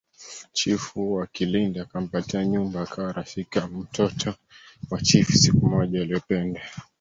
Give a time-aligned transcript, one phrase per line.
[0.53, 4.35] Chifu wa Kilindi akampatia nyumba akawa rafiki wa mtoto
[4.89, 6.61] wa chifu Siku moja walipoenda